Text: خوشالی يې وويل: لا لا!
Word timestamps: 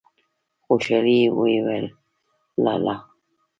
خوشالی 0.65 1.15
يې 1.23 1.27
وويل: 1.35 1.85
لا 2.63 2.73
لا! 2.85 2.95